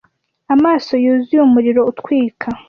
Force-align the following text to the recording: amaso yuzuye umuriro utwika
amaso 0.55 0.91
yuzuye 1.03 1.41
umuriro 1.43 1.81
utwika 1.91 2.47